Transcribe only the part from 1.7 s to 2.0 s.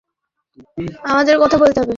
হবে।